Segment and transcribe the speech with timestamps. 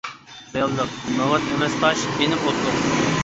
[0.53, 2.07] رېئاللىق، ناۋات ئەمەس تاش.
[2.15, 2.83] ئىنىم ئوتلۇق!